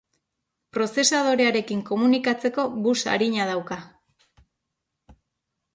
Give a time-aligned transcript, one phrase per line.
[0.77, 3.79] Prozesadorearekin komunikatzeko bus arina dauka.